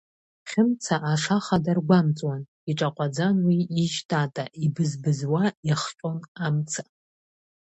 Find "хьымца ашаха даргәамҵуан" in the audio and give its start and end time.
0.49-2.41